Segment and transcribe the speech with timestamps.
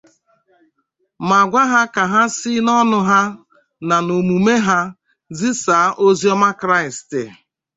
[1.29, 3.19] ma gwa ha ka ha si n'ọnụ ha
[3.87, 4.79] na n'omume ha
[5.37, 7.21] zisàá oziọma Kraistị.